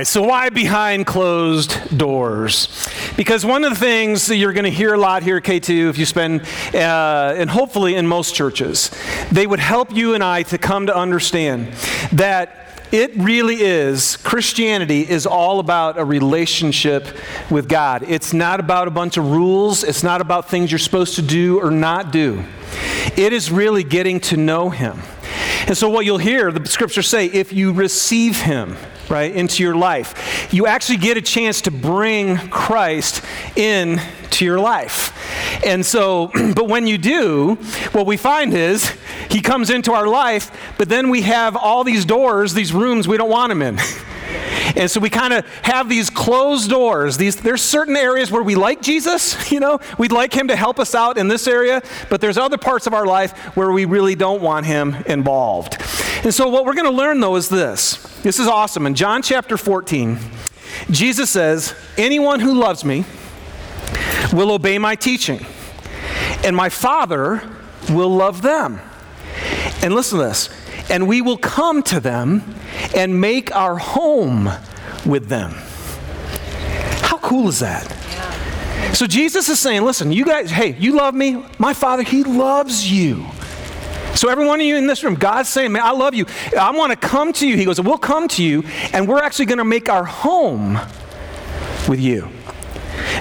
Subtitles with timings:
[0.00, 2.88] right, so why behind closed doors?
[3.18, 5.90] Because one of the things that you're going to hear a lot here at K2,
[5.90, 6.40] if you spend,
[6.74, 8.90] uh, and hopefully in most churches,
[9.30, 11.74] they would help you and I to come to understand
[12.12, 17.06] that it really is, Christianity is all about a relationship
[17.50, 18.02] with God.
[18.08, 21.60] It's not about a bunch of rules, it's not about things you're supposed to do
[21.60, 22.42] or not do.
[23.18, 24.98] It is really getting to know Him.
[25.66, 28.76] And so, what you'll hear the scriptures say if you receive Him,
[29.10, 33.22] right, into your life, you actually get a chance to bring Christ
[33.56, 34.00] in
[34.30, 35.16] to your life.
[35.64, 37.56] And so, but when you do,
[37.92, 38.90] what we find is
[39.28, 43.16] he comes into our life, but then we have all these doors, these rooms we
[43.16, 43.78] don't want him in.
[44.76, 47.16] And so we kind of have these closed doors.
[47.16, 50.78] These, there's certain areas where we like Jesus, you know, we'd like him to help
[50.78, 54.14] us out in this area, but there's other parts of our life where we really
[54.14, 55.76] don't want him involved.
[56.24, 57.96] And so what we're going to learn though is this.
[58.22, 58.86] This is awesome.
[58.86, 60.18] In John chapter 14,
[60.90, 63.04] Jesus says, Anyone who loves me
[64.32, 65.44] will obey my teaching,
[66.44, 67.42] and my Father
[67.88, 68.80] will love them.
[69.82, 70.50] And listen to this
[70.90, 72.42] and we will come to them
[72.94, 74.50] and make our home
[75.06, 75.52] with them.
[77.02, 77.86] How cool is that?
[78.94, 81.44] So Jesus is saying, listen, you guys, hey, you love me.
[81.58, 83.26] My Father, He loves you.
[84.14, 86.26] So, every one of you in this room, God's saying, Man, I love you.
[86.58, 87.56] I want to come to you.
[87.56, 90.74] He goes, We'll come to you, and we're actually going to make our home
[91.88, 92.28] with you.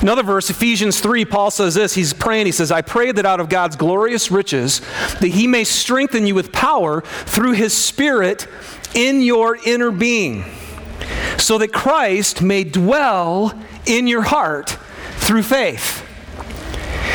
[0.02, 1.94] Another verse, Ephesians 3, Paul says this.
[1.94, 2.46] He's praying.
[2.46, 4.82] He says, I pray that out of God's glorious riches,
[5.20, 8.48] that he may strengthen you with power through his Spirit
[8.94, 10.44] in your inner being,
[11.40, 14.78] so that Christ may dwell in your heart
[15.18, 16.06] through faith.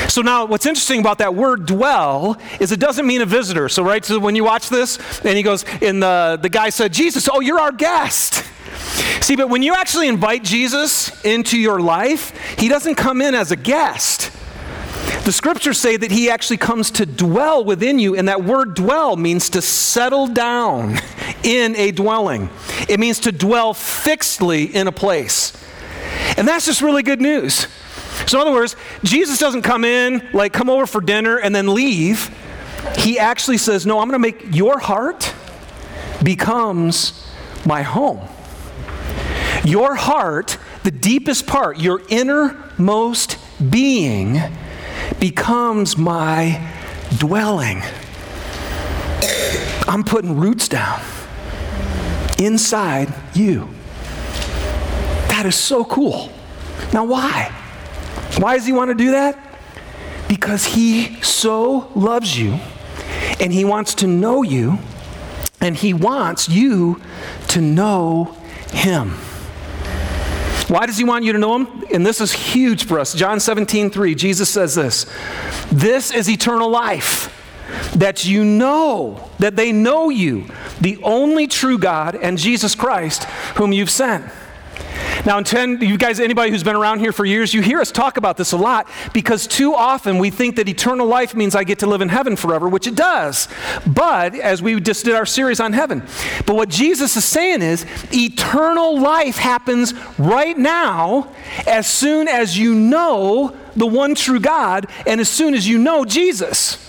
[0.09, 3.69] So now, what's interesting about that word dwell is it doesn't mean a visitor.
[3.69, 6.93] So, right, so when you watch this, and he goes, and the, the guy said,
[6.93, 8.45] Jesus, oh, you're our guest.
[9.23, 13.51] See, but when you actually invite Jesus into your life, he doesn't come in as
[13.51, 14.31] a guest.
[15.25, 19.17] The scriptures say that he actually comes to dwell within you, and that word dwell
[19.17, 20.99] means to settle down
[21.43, 22.51] in a dwelling.
[22.91, 25.53] It means to dwell fixedly in a place.
[26.37, 27.67] And that's just really good news.
[28.27, 31.73] So, in other words, Jesus doesn't come in, like come over for dinner and then
[31.73, 32.31] leave.
[32.99, 35.35] He actually says, No, I'm going to make your heart
[36.23, 37.27] becomes
[37.67, 38.29] my home.
[39.65, 43.39] Your heart, the deepest part, your innermost
[43.71, 44.39] being,
[45.21, 46.71] becomes my
[47.19, 47.83] dwelling.
[49.87, 51.01] I'm putting roots down
[52.39, 53.69] inside you.
[55.29, 56.31] That is so cool.
[56.93, 57.55] Now, why?
[58.39, 59.39] Why does he want to do that?
[60.29, 62.59] Because he so loves you
[63.41, 64.79] and he wants to know you
[65.61, 67.01] and he wants you
[67.49, 68.37] to know
[68.73, 69.15] him.
[70.69, 71.85] Why does he want you to know him?
[71.93, 73.15] And this is huge for us.
[73.15, 75.07] John 17, 3, Jesus says this
[75.71, 77.31] This is eternal life,
[77.97, 80.47] that you know, that they know you,
[80.81, 83.25] the only true God, and Jesus Christ,
[83.57, 84.25] whom you've sent.
[85.25, 88.19] Now, intend, you guys, anybody who's been around here for years, you hear us talk
[88.19, 91.79] about this a lot because too often we think that eternal life means I get
[91.79, 93.49] to live in heaven forever, which it does.
[93.87, 96.03] But, as we just did our series on heaven,
[96.45, 101.33] but what Jesus is saying is eternal life happens right now
[101.67, 106.05] as soon as you know the one true God and as soon as you know
[106.05, 106.84] Jesus.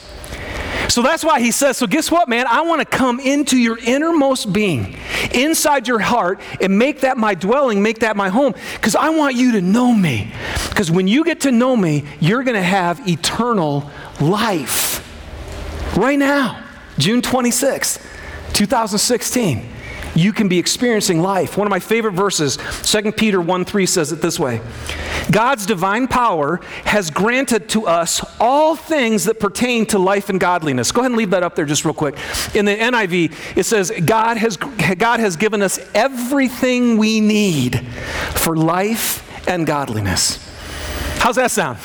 [0.89, 2.45] So that's why he says, So guess what, man?
[2.47, 4.97] I want to come into your innermost being,
[5.33, 9.35] inside your heart, and make that my dwelling, make that my home, because I want
[9.35, 10.31] you to know me.
[10.69, 13.89] Because when you get to know me, you're going to have eternal
[14.21, 15.01] life.
[15.97, 16.63] Right now,
[16.97, 18.05] June 26th,
[18.53, 19.74] 2016
[20.15, 21.57] you can be experiencing life.
[21.57, 24.61] One of my favorite verses, 2 Peter 1 3 says it this way
[25.31, 30.91] God's divine power has granted to us all things that pertain to life and godliness.
[30.91, 32.15] Go ahead and leave that up there just real quick.
[32.55, 37.85] In the NIV, it says, God has, God has given us everything we need
[38.35, 40.39] for life and godliness.
[41.17, 41.79] How's that sound?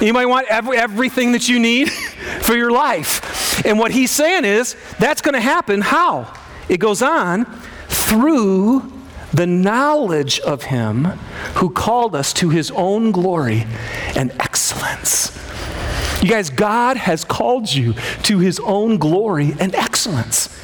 [0.00, 1.90] You might want every, everything that you need
[2.42, 3.64] for your life.
[3.66, 5.80] And what he's saying is that's going to happen.
[5.80, 6.32] How?
[6.68, 7.44] It goes on
[7.88, 8.90] through
[9.32, 11.04] the knowledge of him
[11.54, 13.66] who called us to his own glory
[14.14, 15.38] and excellence.
[16.22, 17.94] You guys, God has called you
[18.24, 20.56] to his own glory and excellence.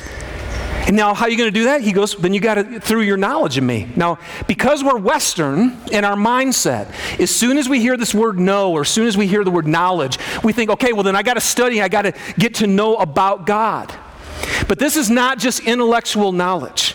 [0.86, 1.82] And now, how are you going to do that?
[1.82, 3.92] He goes, then you got to, through your knowledge of me.
[3.94, 6.90] Now, because we're Western in our mindset,
[7.20, 9.50] as soon as we hear this word know, or as soon as we hear the
[9.50, 12.54] word knowledge, we think, okay, well, then I got to study, I got to get
[12.56, 13.94] to know about God.
[14.67, 16.94] But this is not just intellectual knowledge.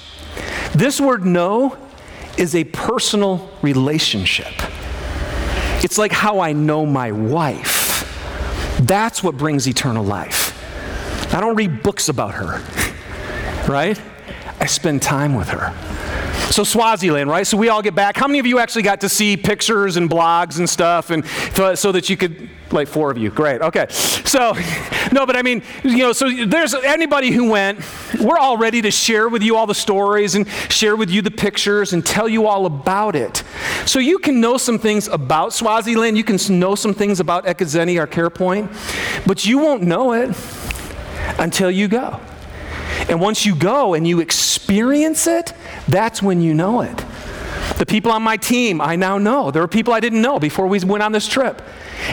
[0.76, 1.78] This word know
[2.38, 4.54] is a personal relationship.
[5.84, 8.10] It's like how I know my wife.
[8.82, 10.52] That's what brings eternal life.
[11.34, 12.62] I don't read books about her,
[13.72, 14.00] right?
[14.60, 15.74] I spend time with her.
[16.54, 17.48] So Swaziland, right?
[17.48, 18.16] So we all get back.
[18.16, 21.26] How many of you actually got to see pictures and blogs and stuff, and
[21.76, 23.88] so that you could, like four of you, great, okay.
[23.90, 24.54] So,
[25.12, 27.80] no, but I mean, you know, so there's anybody who went.
[28.22, 31.32] We're all ready to share with you all the stories and share with you the
[31.32, 33.42] pictures and tell you all about it.
[33.88, 36.20] So you can know some things about Swaziland.
[36.20, 38.70] You can know some things about Ekazeni, our care point,
[39.26, 40.38] but you won't know it
[41.40, 42.20] until you go.
[43.10, 45.54] And once you go and you experience it,
[45.88, 47.04] that's when you know it.
[47.78, 49.52] The people on my team, I now know.
[49.52, 51.62] There are people I didn't know before we went on this trip.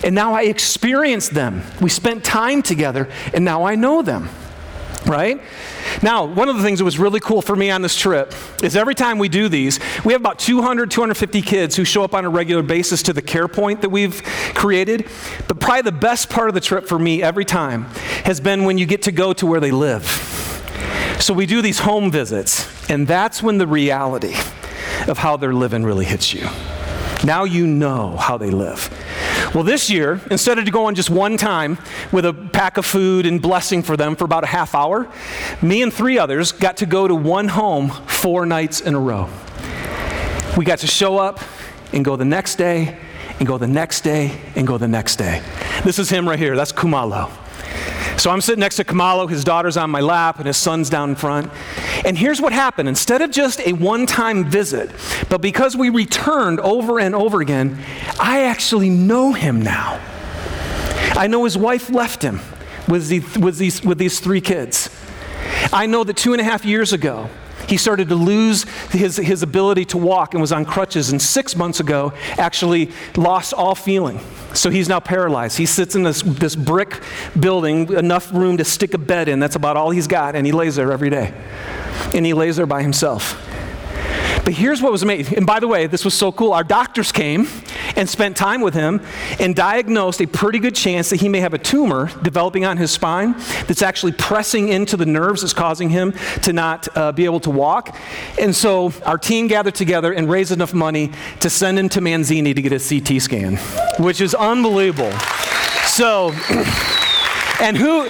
[0.05, 1.63] And now I experienced them.
[1.81, 4.29] We spent time together, and now I know them.
[5.07, 5.41] Right?
[6.03, 8.77] Now, one of the things that was really cool for me on this trip is
[8.77, 12.25] every time we do these, we have about 200, 250 kids who show up on
[12.25, 14.23] a regular basis to the care point that we've
[14.55, 15.09] created.
[15.49, 17.85] But probably the best part of the trip for me every time
[18.25, 20.50] has been when you get to go to where they live.
[21.21, 24.35] So we do these home visits, and that's when the reality
[25.07, 26.49] of how they're living really hits you.
[27.25, 28.89] Now you know how they live.
[29.55, 31.77] Well, this year, instead of going just one time
[32.11, 35.09] with a pack of food and blessing for them for about a half hour,
[35.61, 39.29] me and three others got to go to one home four nights in a row.
[40.57, 41.41] We got to show up
[41.93, 42.97] and go the next day
[43.39, 45.43] and go the next day and go the next day.
[45.85, 46.57] This is him right here.
[46.57, 47.31] That's Kumalo.
[48.21, 51.09] So I'm sitting next to Kumalo, his daughter's on my lap, and his son's down
[51.09, 51.51] in front.
[52.05, 54.91] And here's what happened instead of just a one time visit,
[55.31, 57.83] but because we returned over and over again,
[58.21, 59.99] I actually know him now.
[61.13, 62.41] I know his wife left him
[62.87, 64.91] with, the, with, these, with these three kids.
[65.73, 67.31] I know that two and a half years ago,
[67.71, 71.55] he started to lose his, his ability to walk and was on crutches, and six
[71.55, 74.19] months ago, actually lost all feeling.
[74.55, 75.57] So he's now paralyzed.
[75.57, 77.01] He sits in this, this brick
[77.39, 79.39] building, enough room to stick a bed in.
[79.39, 81.33] That's about all he's got, and he lays there every day.
[82.13, 83.41] And he lays there by himself.
[84.45, 85.37] But here's what was amazing.
[85.37, 86.53] And by the way, this was so cool.
[86.53, 87.47] Our doctors came
[88.01, 89.01] and spent time with him
[89.39, 92.91] and diagnosed a pretty good chance that he may have a tumor developing on his
[92.91, 93.33] spine
[93.69, 96.13] that's actually pressing into the nerves that's causing him
[96.43, 97.95] to not uh, be able to walk.
[98.41, 102.55] And so our team gathered together and raised enough money to send him to Manzini
[102.55, 103.57] to get a CT scan,
[104.03, 105.13] which is unbelievable.
[105.87, 106.33] So,
[107.61, 108.09] and who,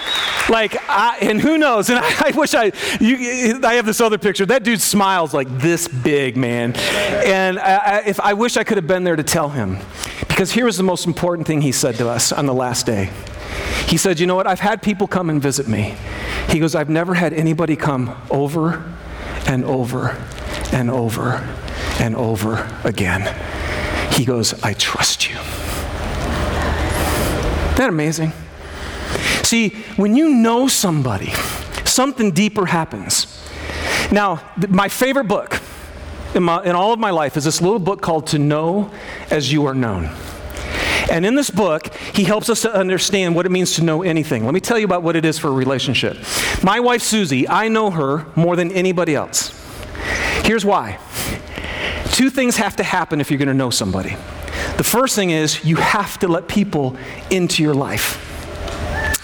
[0.49, 1.91] like, I, and who knows?
[1.91, 4.47] And I, I wish I, you, I have this other picture.
[4.47, 6.75] That dude smiles like this big, man.
[6.76, 9.79] And I, if I wish I could have been there to tell him,
[10.29, 13.11] because here was the most important thing he said to us on the last day.
[13.87, 14.47] He said, "You know what?
[14.47, 15.97] I've had people come and visit me."
[16.49, 18.85] He goes, "I've never had anybody come over
[19.47, 20.17] and over
[20.73, 21.47] and over
[21.99, 23.35] and over again."
[24.12, 25.37] He goes, "I trust you."
[27.70, 28.32] Isn't that amazing?
[29.50, 31.32] See, when you know somebody,
[31.85, 33.26] something deeper happens.
[34.12, 35.61] Now, th- my favorite book
[36.37, 38.93] in, my, in all of my life is this little book called To Know
[39.29, 40.08] as You Are Known.
[41.11, 44.44] And in this book, he helps us to understand what it means to know anything.
[44.44, 46.17] Let me tell you about what it is for a relationship.
[46.62, 49.50] My wife, Susie, I know her more than anybody else.
[50.44, 51.00] Here's why
[52.12, 54.11] two things have to happen if you're going to know somebody.
[54.76, 56.97] The first thing is you have to let people
[57.30, 58.29] into your life.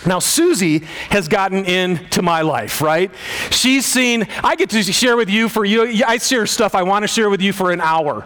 [0.06, 0.78] Now, Susie
[1.10, 3.10] has gotten into my life, right?
[3.50, 7.02] She's seen, I get to share with you for you, I share stuff I want
[7.02, 8.25] to share with you for an hour.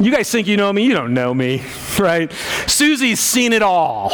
[0.00, 1.62] You guys think you know me, you don't know me,
[1.98, 2.32] right?
[2.66, 4.12] Susie's seen it all.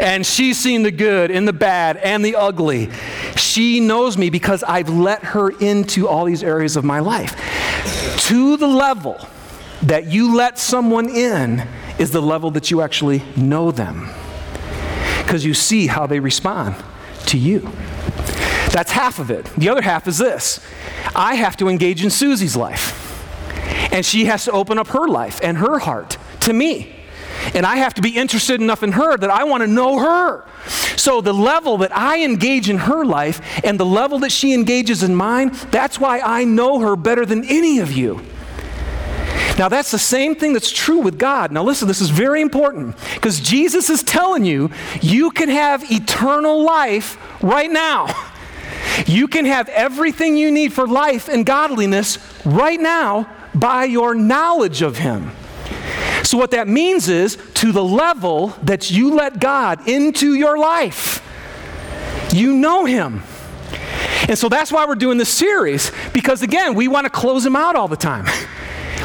[0.00, 2.90] And she's seen the good and the bad and the ugly.
[3.36, 7.36] She knows me because I've let her into all these areas of my life.
[8.28, 9.28] To the level
[9.82, 11.66] that you let someone in
[11.98, 14.08] is the level that you actually know them
[15.22, 16.76] because you see how they respond
[17.26, 17.60] to you.
[18.70, 19.46] That's half of it.
[19.56, 20.60] The other half is this
[21.14, 25.40] I have to engage in Susie's life, and she has to open up her life
[25.42, 26.96] and her heart to me.
[27.54, 30.44] And I have to be interested enough in her that I want to know her.
[30.96, 35.02] So, the level that I engage in her life and the level that she engages
[35.02, 38.24] in mine, that's why I know her better than any of you.
[39.58, 41.52] Now, that's the same thing that's true with God.
[41.52, 46.62] Now, listen, this is very important because Jesus is telling you you can have eternal
[46.62, 48.28] life right now.
[49.06, 54.82] You can have everything you need for life and godliness right now by your knowledge
[54.82, 55.30] of Him.
[56.24, 61.22] So, what that means is to the level that you let God into your life,
[62.34, 63.22] you know Him.
[64.28, 67.56] And so that's why we're doing this series, because again, we want to close Him
[67.56, 68.26] out all the time.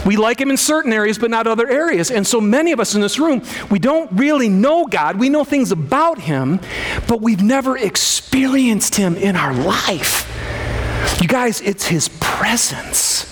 [0.08, 2.10] We like Him in certain areas, but not other areas.
[2.10, 5.20] And so many of us in this room, we don't really know God.
[5.20, 6.62] We know things about Him,
[7.10, 10.24] but we've never experienced Him in our life.
[11.22, 13.26] You guys, it's His presence.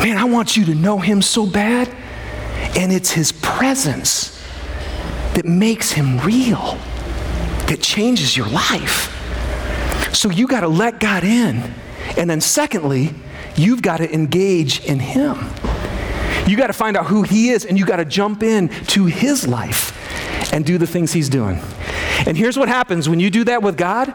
[0.00, 1.88] Man, I want you to know Him so bad.
[2.76, 4.38] And it's His presence
[5.34, 6.76] that makes Him real,
[7.68, 9.14] that changes your life.
[10.12, 11.72] So you got to let God in.
[12.18, 13.14] And then, secondly,
[13.58, 15.36] you've got to engage in Him.
[16.48, 19.06] You got to find out who He is, and you got to jump in to
[19.06, 19.94] His life
[20.52, 21.60] and do the things He's doing.
[22.26, 24.14] And here's what happens when you do that with God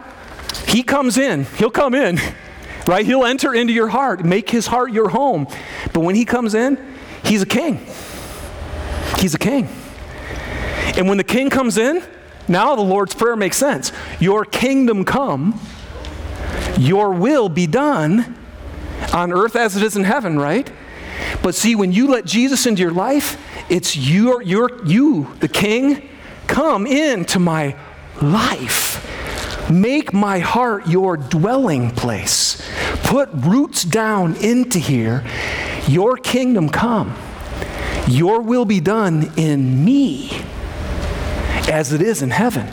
[0.67, 2.19] He comes in, He'll come in,
[2.87, 3.05] right?
[3.05, 5.47] He'll enter into your heart, make His heart your home.
[5.93, 6.77] But when He comes in,
[7.23, 7.85] He's a king.
[9.19, 9.69] He's a king.
[10.97, 12.03] And when the king comes in,
[12.47, 13.91] now the Lord's Prayer makes sense.
[14.19, 15.59] Your kingdom come,
[16.77, 18.37] your will be done
[19.13, 20.69] on earth as it is in heaven, right?
[21.41, 23.39] But see, when you let Jesus into your life,
[23.69, 26.09] it's your, your, you, the king,
[26.47, 27.75] come into my
[28.21, 29.09] life.
[29.69, 32.61] Make my heart your dwelling place.
[33.03, 35.23] Put roots down into here.
[35.87, 37.15] Your kingdom come.
[38.07, 40.31] Your will be done in me
[41.71, 42.67] as it is in heaven.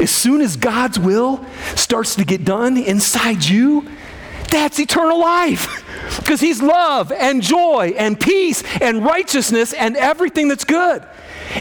[0.00, 1.44] As soon as God's will
[1.76, 3.88] starts to get done inside you,
[4.52, 5.84] that's eternal life.
[6.18, 11.02] Because He's love and joy and peace and righteousness and everything that's good.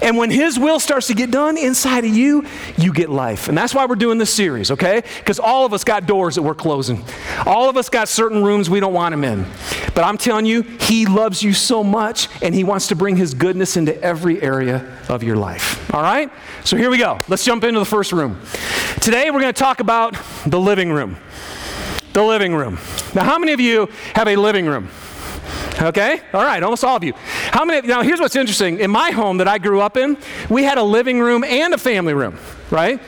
[0.02, 2.46] And when His will starts to get done inside of you,
[2.78, 3.50] you get life.
[3.50, 5.04] And that's why we're doing this series, okay?
[5.20, 7.04] Because all of us got doors that we're closing.
[7.46, 9.46] All of us got certain rooms we don't want Him in.
[9.94, 13.34] But I'm telling you, He loves you so much, and He wants to bring His
[13.34, 15.94] goodness into every area of your life.
[15.94, 16.32] All right?
[16.64, 17.22] So here we go.
[17.28, 18.40] Let's jump into the first room.
[19.02, 21.18] Today, we're going to talk about the living room.
[22.14, 22.78] The living room.
[23.16, 24.90] Now, how many of you have a living room?
[25.82, 26.22] Okay?
[26.34, 27.14] All right, almost all of you.
[27.52, 27.88] How many?
[27.88, 28.80] Now, here's what's interesting.
[28.80, 30.18] In my home that I grew up in,
[30.50, 32.38] we had a living room and a family room,
[32.70, 33.00] right?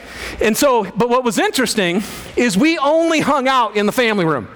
[0.41, 2.01] And so, but what was interesting
[2.36, 4.48] is we only hung out in the family room.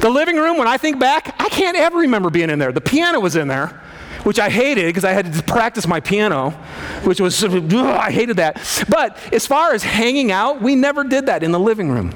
[0.00, 2.72] The living room, when I think back, I can't ever remember being in there.
[2.72, 3.80] The piano was in there,
[4.24, 6.50] which I hated because I had to practice my piano,
[7.04, 8.84] which was, ugh, I hated that.
[8.88, 12.12] But as far as hanging out, we never did that in the living room.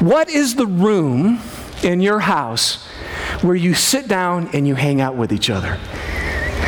[0.00, 1.40] What is the room
[1.82, 2.86] in your house
[3.42, 5.78] where you sit down and you hang out with each other.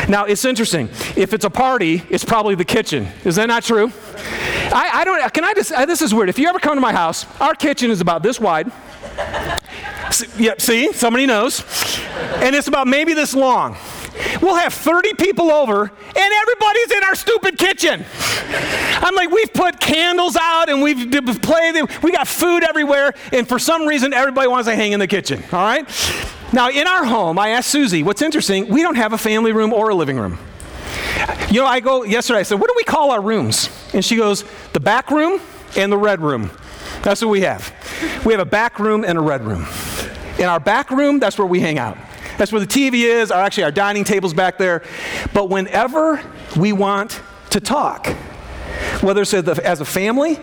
[0.09, 0.89] Now, it's interesting.
[1.17, 3.09] If it's a party, it's probably the kitchen.
[3.25, 3.91] Is that not true?
[4.73, 6.29] I, I don't, can I just, uh, this is weird.
[6.29, 8.71] If you ever come to my house, our kitchen is about this wide.
[10.39, 11.65] Yep, see, somebody knows.
[12.37, 13.77] And it's about maybe this long.
[14.41, 18.05] We'll have 30 people over, and everybody's in our stupid kitchen.
[19.03, 21.11] I'm like, we've put candles out and we've
[21.43, 25.07] played, we got food everywhere, and for some reason, everybody wants to hang in the
[25.07, 25.87] kitchen, all right?
[26.53, 29.73] Now, in our home, I asked Susie, what's interesting, we don't have a family room
[29.73, 30.39] or a living room.
[31.51, 33.69] You know, I go yesterday, I said, what do we call our rooms?
[33.93, 35.41] And she goes, the back room
[35.77, 36.51] and the red room.
[37.03, 37.73] That's what we have.
[38.25, 39.67] We have a back room and a red room.
[40.39, 41.97] In our back room, that's where we hang out.
[42.39, 44.83] That's where the TV is, or actually our dining table's back there.
[45.33, 46.23] But whenever
[46.57, 48.09] we want to talk,
[49.01, 50.39] whether it's as a family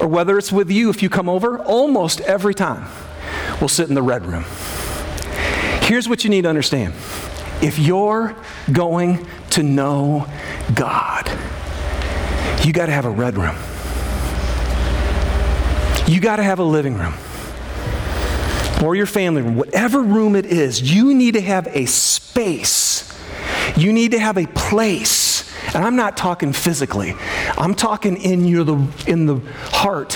[0.00, 2.88] or whether it's with you if you come over, almost every time
[3.60, 4.44] we'll sit in the red room.
[5.82, 6.94] Here's what you need to understand
[7.62, 8.34] if you're
[8.72, 10.26] going to know
[10.74, 11.30] God,
[12.64, 13.56] you got to have a red room.
[16.08, 17.14] You got to have a living room
[18.82, 23.06] or your family room, whatever room it is, you need to have a space.
[23.76, 25.50] You need to have a place.
[25.74, 27.14] And I'm not talking physically,
[27.58, 29.40] I'm talking in, your, the, in the
[29.72, 30.14] heart,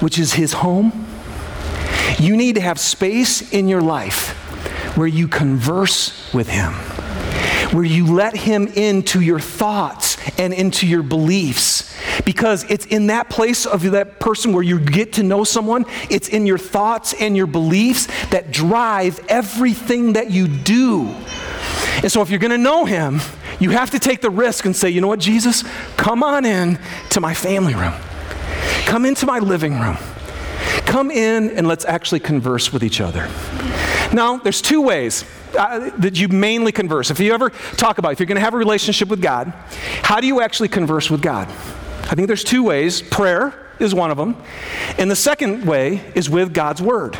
[0.00, 1.06] which is his home.
[2.18, 4.38] You need to have space in your life
[4.96, 6.72] where you converse with Him,
[7.74, 11.94] where you let Him into your thoughts and into your beliefs.
[12.24, 16.28] Because it's in that place of that person where you get to know someone, it's
[16.28, 21.14] in your thoughts and your beliefs that drive everything that you do.
[22.02, 23.20] And so if you're going to know Him,
[23.60, 25.64] you have to take the risk and say, you know what, Jesus,
[25.96, 26.78] come on in
[27.10, 27.94] to my family room.
[28.86, 29.96] Come into my living room.
[30.86, 33.28] Come in and let's actually converse with each other.
[34.12, 35.24] Now, there's two ways
[35.56, 37.10] uh, that you mainly converse.
[37.10, 39.48] If you ever talk about if you're going to have a relationship with God,
[40.02, 41.48] how do you actually converse with God?
[41.48, 43.02] I think there's two ways.
[43.02, 44.36] Prayer is one of them.
[44.98, 47.18] And the second way is with God's Word.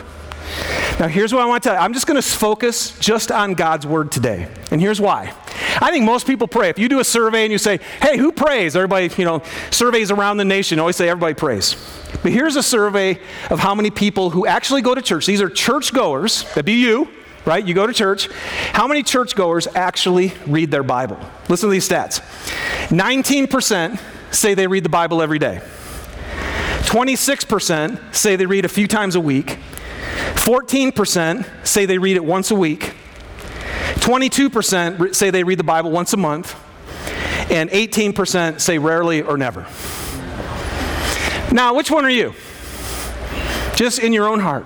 [1.00, 1.82] Now, here's what I want to tell you.
[1.82, 4.48] I'm just going to focus just on God's Word today.
[4.70, 5.32] And here's why.
[5.80, 6.68] I think most people pray.
[6.68, 8.76] If you do a survey and you say, hey, who prays?
[8.76, 11.76] Everybody, you know, surveys around the nation always say everybody prays.
[12.22, 13.18] But here's a survey
[13.50, 15.26] of how many people who actually go to church.
[15.26, 17.08] These are church goers, that'd be you,
[17.44, 17.66] right?
[17.66, 18.28] You go to church.
[18.72, 21.18] How many churchgoers actually read their Bible?
[21.48, 22.20] Listen to these stats
[22.88, 24.00] 19%
[24.34, 25.60] say they read the Bible every day,
[26.82, 29.58] 26% say they read a few times a week,
[30.34, 32.94] 14% say they read it once a week,
[33.96, 36.56] 22% say they read the Bible once a month,
[37.50, 39.66] and 18% say rarely or never.
[41.52, 42.34] Now, which one are you?
[43.76, 44.64] Just in your own heart.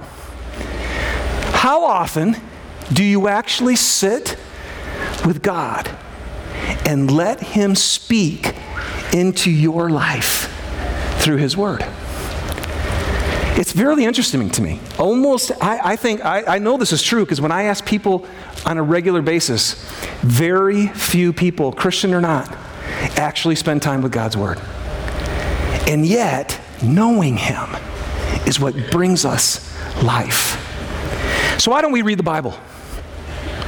[1.53, 2.37] How often
[2.93, 4.37] do you actually sit
[5.25, 5.91] with God
[6.87, 8.55] and let Him speak
[9.13, 10.53] into your life
[11.19, 11.85] through His Word?
[13.59, 14.81] It's very interesting to me.
[14.99, 18.27] Almost, I, I think, I, I know this is true because when I ask people
[18.67, 19.75] on a regular basis,
[20.21, 22.55] very few people, Christian or not,
[23.17, 24.61] actually spend time with God's Word.
[25.89, 27.69] And yet, knowing Him
[28.47, 30.63] is what brings us life.
[31.59, 32.55] So, why don't we read the Bible?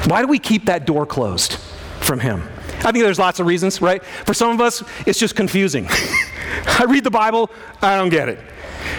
[0.09, 1.55] Why do we keep that door closed
[2.00, 2.43] from Him?
[2.79, 4.03] I think there's lots of reasons, right?
[4.05, 5.87] For some of us, it's just confusing.
[5.91, 7.50] I read the Bible,
[7.83, 8.38] I don't get it.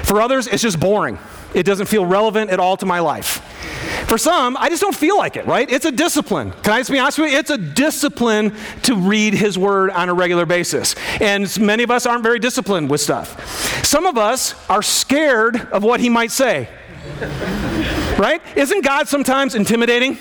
[0.03, 1.17] For others, it's just boring.
[1.53, 3.45] It doesn't feel relevant at all to my life.
[4.07, 5.69] For some, I just don't feel like it, right?
[5.71, 6.51] It's a discipline.
[6.63, 7.37] Can I just be honest with you?
[7.37, 10.95] It's a discipline to read His Word on a regular basis.
[11.21, 13.85] And many of us aren't very disciplined with stuff.
[13.85, 16.69] Some of us are scared of what He might say.
[18.19, 18.41] Right?
[18.55, 20.17] Isn't God sometimes intimidating?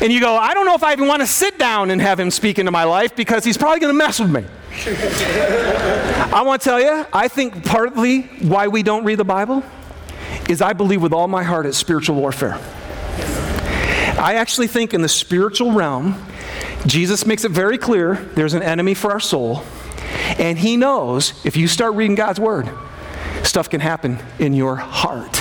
[0.00, 2.18] And you go, I don't know if I even want to sit down and have
[2.18, 4.44] Him speak into my life because He's probably going to mess with me.
[6.32, 9.62] I want to tell you, I think partly why we don't read the Bible
[10.48, 12.58] is I believe with all my heart it's spiritual warfare.
[14.18, 16.20] I actually think in the spiritual realm,
[16.86, 19.62] Jesus makes it very clear there's an enemy for our soul,
[20.38, 22.68] and he knows if you start reading God's word,
[23.42, 25.37] stuff can happen in your heart,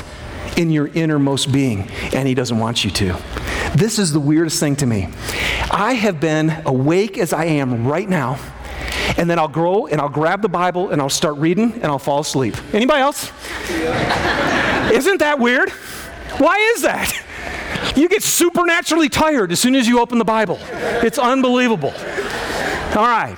[0.58, 3.16] in your innermost being, and he doesn't want you to.
[3.76, 5.10] This is the weirdest thing to me.
[5.72, 8.40] I have been awake as I am right now,
[9.18, 12.00] and then I'll grow and I'll grab the Bible and I'll start reading and I'll
[12.00, 12.56] fall asleep.
[12.74, 13.32] Anybody else?
[14.92, 15.70] Isn't that weird?
[16.40, 17.14] Why is that?
[17.96, 20.60] You get supernaturally tired as soon as you open the Bible.
[20.72, 21.94] It's unbelievable.
[22.96, 23.38] All right.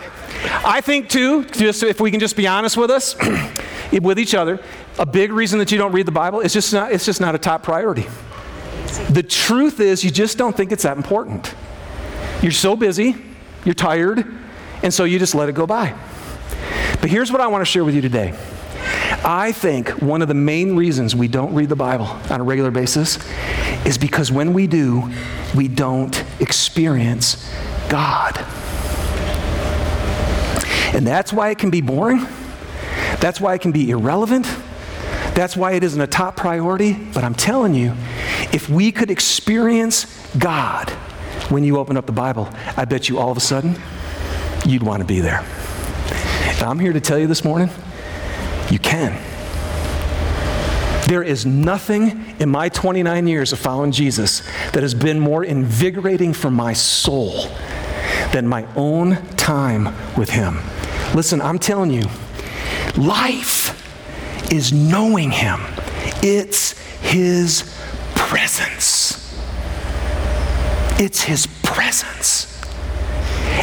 [0.66, 3.14] I think, too, just if we can just be honest with us,
[3.92, 4.60] with each other,
[4.98, 7.36] a big reason that you don't read the Bible is just not, it's just not
[7.36, 8.06] a top priority.
[9.10, 11.54] The truth is, you just don't think it's that important.
[12.42, 13.16] You're so busy,
[13.66, 14.26] you're tired,
[14.84, 15.96] and so you just let it go by.
[17.02, 18.34] But here's what I want to share with you today.
[19.24, 22.72] I think one of the main reasons we don't read the Bible on a regular
[22.72, 23.18] basis
[23.86, 25.10] is because when we do,
[25.56, 27.52] we don't experience
[27.90, 28.38] God.
[30.94, 32.26] And that's why it can be boring.
[33.20, 34.46] That's why it can be irrelevant.
[35.34, 36.94] That's why it isn't a top priority.
[36.94, 37.94] But I'm telling you,
[38.52, 40.06] if we could experience
[40.38, 40.90] God
[41.50, 43.76] when you open up the Bible, I bet you all of a sudden
[44.66, 45.46] you'd want to be there.
[46.60, 47.70] And I'm here to tell you this morning
[48.70, 49.18] you can.
[51.08, 54.42] There is nothing in my 29 years of following Jesus
[54.74, 57.48] that has been more invigorating for my soul
[58.32, 60.60] than my own time with Him.
[61.16, 62.04] Listen, I'm telling you,
[62.98, 63.76] life
[64.52, 65.62] is knowing Him,
[66.24, 67.76] it's His
[68.16, 69.16] presence.
[71.00, 72.50] It's His presence.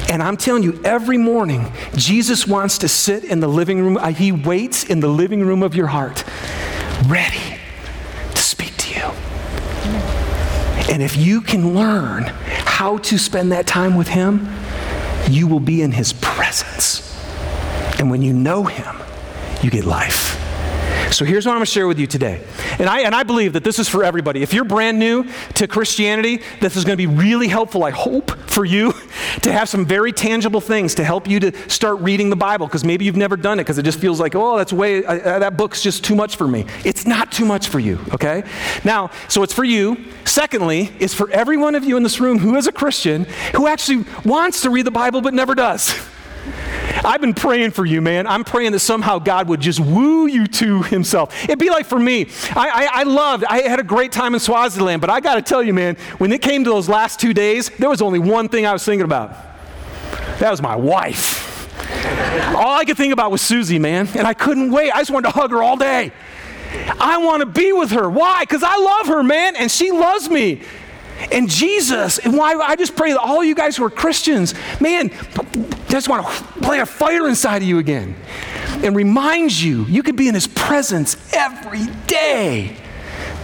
[0.08, 3.96] And I'm telling you, every morning, Jesus wants to sit in the living room.
[3.96, 6.24] Uh, he waits in the living room of your heart,
[7.06, 7.58] ready
[8.34, 9.10] to speak to you.
[10.92, 12.24] And if you can learn
[12.64, 14.48] how to spend that time with Him,
[15.28, 17.02] you will be in His presence.
[17.98, 18.96] And when you know Him,
[19.62, 20.42] you get life.
[21.12, 22.42] So here's what I'm going to share with you today.
[22.78, 24.42] And I, and I believe that this is for everybody.
[24.42, 28.32] If you're brand new to Christianity, this is going to be really helpful, I hope,
[28.50, 28.92] for you
[29.42, 32.84] to have some very tangible things to help you to start reading the Bible because
[32.84, 35.56] maybe you've never done it because it just feels like, oh, that's way, uh, that
[35.56, 36.66] book's just too much for me.
[36.84, 38.42] It's not too much for you, okay?
[38.84, 40.04] Now, so it's for you.
[40.24, 43.68] Secondly, it's for every one of you in this room who is a Christian who
[43.68, 45.94] actually wants to read the Bible but never does.
[47.04, 48.26] I've been praying for you, man.
[48.26, 51.44] I'm praying that somehow God would just woo you to Himself.
[51.44, 54.40] It'd be like for me, I, I, I loved, I had a great time in
[54.40, 57.34] Swaziland, but I got to tell you, man, when it came to those last two
[57.34, 59.36] days, there was only one thing I was thinking about.
[60.38, 61.44] That was my wife.
[62.54, 64.90] All I could think about was Susie, man, and I couldn't wait.
[64.92, 66.12] I just wanted to hug her all day.
[67.00, 68.08] I want to be with her.
[68.08, 68.42] Why?
[68.42, 70.62] Because I love her, man, and she loves me.
[71.32, 75.10] And Jesus, and why I just pray that all you guys who are Christians, man,
[75.96, 78.14] just want to play a fire inside of you again
[78.84, 82.76] and reminds you you could be in his presence every day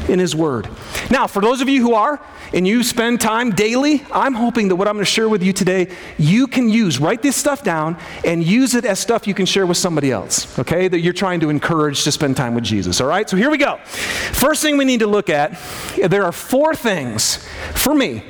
[0.09, 0.69] in his word.
[1.11, 2.21] Now, for those of you who are,
[2.53, 5.55] and you spend time daily, I'm hoping that what I'm going to share with you
[5.55, 5.89] today,
[6.19, 6.99] you can use.
[6.99, 10.59] Write this stuff down and use it as stuff you can share with somebody else,
[10.59, 10.89] okay?
[10.89, 13.31] That you're trying to encourage to spend time with Jesus, all right?
[13.31, 13.79] So here we go.
[13.79, 15.59] First thing we need to look at
[16.07, 18.23] there are four things for me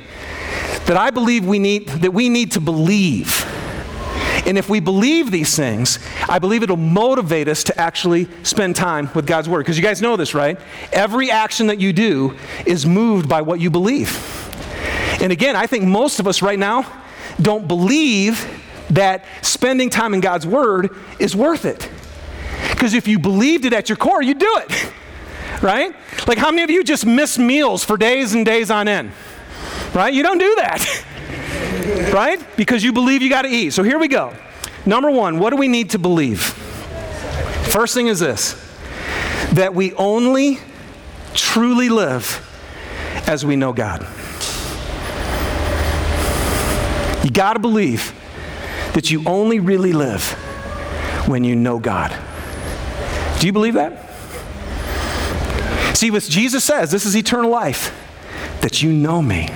[0.85, 3.45] that I believe we need, that we need to believe
[4.45, 9.09] and if we believe these things, I believe it'll motivate us to actually spend time
[9.15, 9.59] with God's Word.
[9.59, 10.59] Because you guys know this, right?
[10.91, 14.11] Every action that you do is moved by what you believe.
[15.21, 16.85] And again, I think most of us right now
[17.41, 21.89] don't believe that spending time in God's Word is worth it.
[22.71, 24.91] Because if you believed it at your core, you'd do it.
[25.61, 25.95] Right?
[26.27, 29.13] Like, how many of you just miss meals for days and days on end?
[29.93, 30.13] Right?
[30.13, 31.05] You don't do that.
[32.13, 32.39] right?
[32.55, 33.71] Because you believe you got to eat.
[33.71, 34.33] So here we go.
[34.85, 36.41] Number one, what do we need to believe?
[37.71, 38.59] First thing is this
[39.53, 40.59] that we only
[41.33, 42.41] truly live
[43.27, 44.01] as we know God.
[47.23, 48.13] You got to believe
[48.93, 50.31] that you only really live
[51.27, 52.13] when you know God.
[53.39, 54.09] Do you believe that?
[55.95, 57.95] See, what Jesus says, this is eternal life,
[58.61, 59.49] that you know me.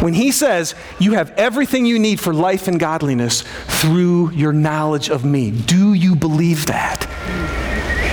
[0.00, 5.08] When he says, You have everything you need for life and godliness through your knowledge
[5.08, 7.08] of me, do you believe that?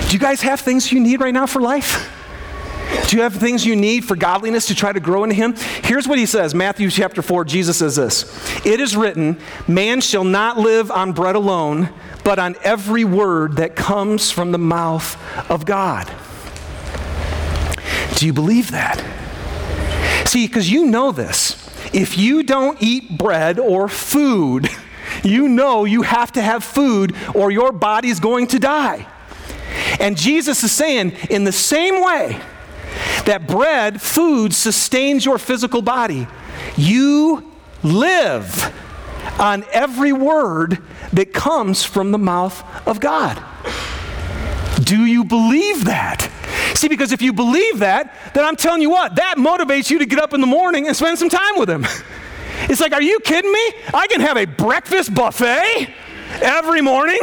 [0.08, 2.10] Do you guys have things you need right now for life?
[3.08, 5.56] Do you have things you need for godliness to try to grow into Him?
[5.84, 10.24] Here's what He says Matthew chapter 4, Jesus says this It is written, Man shall
[10.24, 11.90] not live on bread alone,
[12.24, 15.18] but on every word that comes from the mouth
[15.50, 16.10] of God.
[18.16, 19.04] Do you believe that?
[20.28, 21.61] See, because you know this.
[21.94, 24.70] If you don't eat bread or food,
[25.24, 29.08] you know you have to have food or your body's going to die.
[30.00, 32.40] And Jesus is saying, in the same way
[33.26, 36.28] that bread, food, sustains your physical body,
[36.76, 37.52] you
[37.84, 38.74] live
[39.40, 40.80] on every word
[41.14, 43.42] that comes from the mouth of God.
[44.84, 46.30] Do you believe that?
[46.76, 50.06] See, because if you believe that, then I'm telling you what, that motivates you to
[50.06, 51.86] get up in the morning and spend some time with Him.
[52.70, 53.74] It's like, are you kidding me?
[53.94, 55.94] I can have a breakfast buffet
[56.42, 57.20] every morning.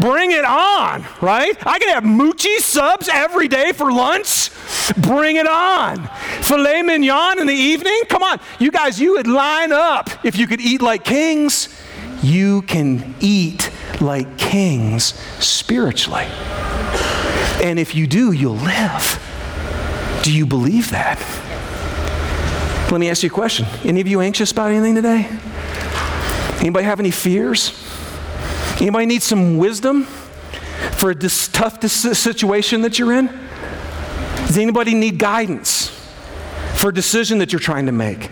[0.00, 1.56] Bring it on, right?
[1.66, 4.50] I can have Mucci subs every day for lunch.
[4.96, 6.08] Bring it on.
[6.42, 8.02] Filet mignon in the evening.
[8.08, 8.40] Come on.
[8.58, 11.68] You guys, you would line up if you could eat like kings.
[12.22, 16.26] You can eat like kings spiritually.
[17.62, 19.20] And if you do, you'll live.
[20.22, 21.18] Do you believe that?
[22.90, 23.66] Let me ask you a question.
[23.84, 25.28] Any of you anxious about anything today?
[26.60, 27.72] Anybody have any fears?
[28.80, 30.04] Anybody need some wisdom
[30.92, 33.26] for a dis- tough dis- situation that you're in?
[34.46, 35.88] Does anybody need guidance
[36.74, 38.30] for a decision that you're trying to make?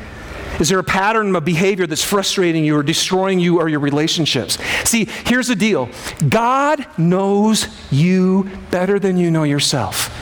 [0.61, 4.59] Is there a pattern of behavior that's frustrating you or destroying you or your relationships?
[4.85, 5.89] See, here's the deal
[6.29, 10.15] God knows you better than you know yourself.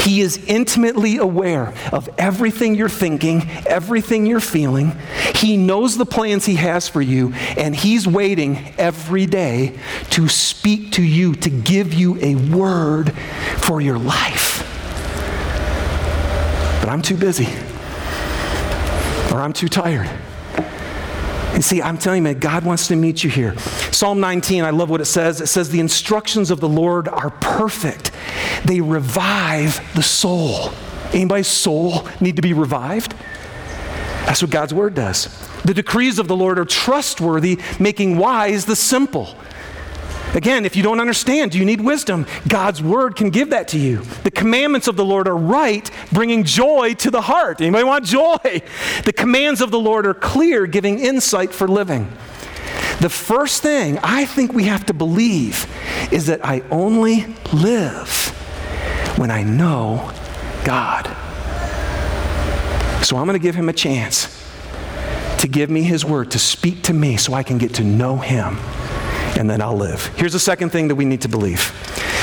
[0.00, 4.96] He is intimately aware of everything you're thinking, everything you're feeling.
[5.36, 9.78] He knows the plans He has for you, and He's waiting every day
[10.10, 13.12] to speak to you, to give you a word
[13.58, 14.66] for your life.
[16.80, 17.46] But I'm too busy
[19.32, 20.08] or I'm too tired.
[21.54, 23.58] And see, I'm telling you, man, God wants to meet you here.
[23.90, 25.40] Psalm 19, I love what it says.
[25.40, 28.10] It says, The instructions of the Lord are perfect,
[28.64, 30.70] they revive the soul.
[31.12, 33.14] Anybody's soul need to be revived?
[34.24, 35.28] That's what God's word does.
[35.62, 39.36] The decrees of the Lord are trustworthy, making wise the simple.
[40.34, 42.26] Again, if you don't understand, do you need wisdom?
[42.48, 44.02] God's word can give that to you.
[44.24, 47.60] The commandments of the Lord are right, bringing joy to the heart.
[47.60, 48.62] Anybody want joy?
[49.04, 52.10] The commands of the Lord are clear, giving insight for living.
[53.00, 55.66] The first thing I think we have to believe
[56.10, 58.28] is that I only live
[59.18, 60.12] when I know
[60.64, 61.06] God.
[63.04, 64.38] So I'm going to give him a chance
[65.38, 68.16] to give me his word, to speak to me so I can get to know
[68.16, 68.56] him
[69.38, 70.06] and then I'll live.
[70.16, 71.72] Here's the second thing that we need to believe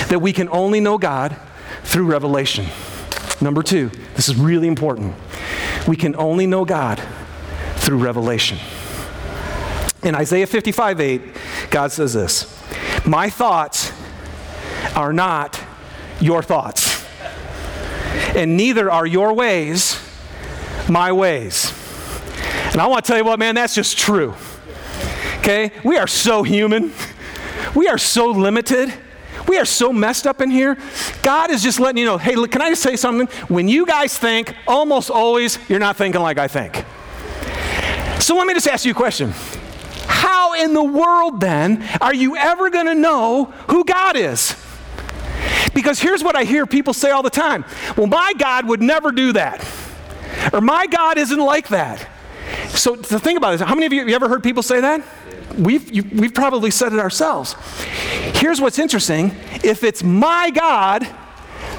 [0.10, 1.36] that we can only know God
[1.84, 2.66] through revelation.
[3.42, 5.16] Number two, this is really important.
[5.88, 7.02] We can only know God
[7.76, 8.58] through revelation.
[10.04, 11.22] In Isaiah 55 8,
[11.70, 12.62] God says this
[13.06, 13.92] My thoughts
[14.96, 15.60] are not
[16.20, 17.06] your thoughts,
[18.36, 20.00] and neither are your ways
[20.90, 21.74] my ways.
[22.72, 24.36] And I want to tell you what, man, that's just true
[25.40, 25.72] okay?
[25.84, 26.92] We are so human.
[27.76, 28.94] We are so limited.
[29.48, 30.78] We are so messed up in here.
[31.24, 33.28] God is just letting you know hey, look, can I just say something?
[33.48, 36.86] When you guys think, almost always, you're not thinking like I think.
[38.22, 39.34] So let me just ask you a question.
[40.06, 44.56] How in the world then are you ever going to know who God is?
[45.74, 49.12] Because here's what I hear people say all the time Well, my God would never
[49.12, 49.66] do that.
[50.54, 52.08] Or my God isn't like that.
[52.70, 54.82] So to think about this, how many of you, have you ever heard people say
[54.82, 55.04] that?
[55.58, 57.56] We've, you, we've probably said it ourselves.
[58.36, 61.08] Here's what's interesting if it's my God,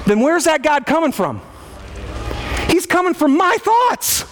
[0.05, 1.41] then where's that God coming from?
[2.69, 4.25] He's coming from my thoughts.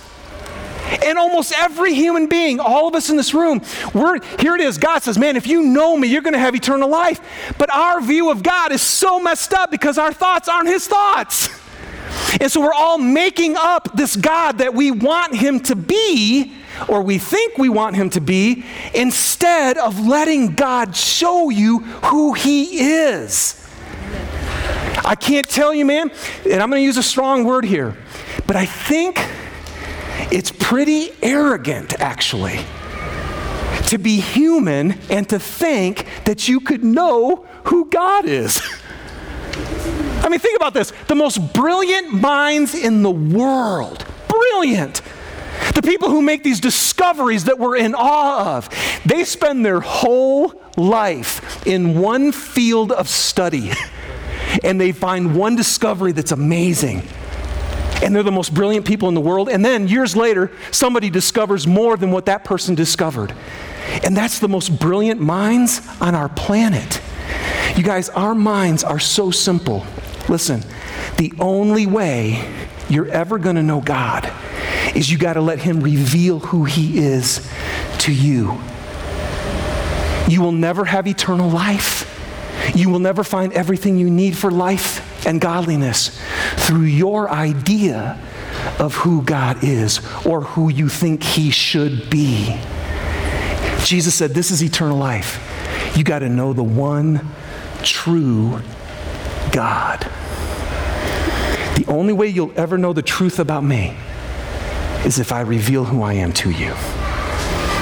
[1.06, 3.62] And almost every human being, all of us in this room,
[3.94, 4.78] we're, here it is.
[4.80, 7.54] God says, Man, if you know me, you're going to have eternal life.
[7.60, 11.50] But our view of God is so messed up because our thoughts aren't his thoughts.
[12.42, 16.54] And so we're all making up this God that we want him to be
[16.88, 22.34] or we think we want him to be, instead of letting God show you who
[22.34, 23.56] he is.
[25.06, 26.12] I can't tell you, man,
[26.46, 27.98] and I'm going to use a strong word here,
[28.46, 29.18] but I think
[30.32, 32.60] it's pretty arrogant, actually,
[33.88, 38.62] to be human and to think that you could know who God is.
[40.22, 45.02] I mean, think about this the most brilliant minds in the world, brilliant,
[45.76, 48.70] the people who make these discoveries that we're in awe of,
[49.06, 53.72] they spend their whole life in one field of study
[54.64, 57.04] and they find one discovery that's amazing.
[58.02, 59.50] And they're the most brilliant people in the world.
[59.50, 63.34] And then years later, somebody discovers more than what that person discovered.
[64.04, 67.02] And that's the most brilliant minds on our planet.
[67.76, 69.86] You guys, our minds are so simple.
[70.30, 70.64] Listen,
[71.18, 72.48] the only way
[72.90, 74.32] you're ever going to know God
[74.96, 77.48] is you got to let Him reveal who He is
[78.00, 78.60] to you.
[80.28, 82.06] You will never have eternal life.
[82.76, 86.20] You will never find everything you need for life and godliness
[86.56, 88.20] through your idea
[88.78, 92.60] of who God is or who you think He should be.
[93.84, 95.46] Jesus said, This is eternal life.
[95.96, 97.28] You got to know the one
[97.84, 98.62] true
[99.52, 100.10] God.
[101.90, 103.98] Only way you'll ever know the truth about me
[105.04, 106.76] is if I reveal who I am to you.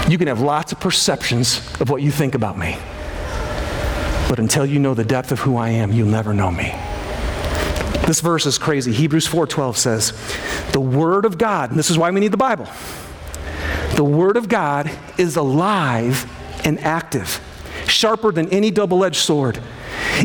[0.07, 2.77] You can have lots of perceptions of what you think about me.
[4.29, 6.73] But until you know the depth of who I am, you'll never know me.
[8.05, 8.93] This verse is crazy.
[8.93, 10.13] Hebrews 4:12 says,
[10.71, 12.67] "The word of God, and this is why we need the Bible.
[13.95, 16.25] The word of God is alive
[16.63, 17.41] and active,
[17.87, 19.59] sharper than any double-edged sword."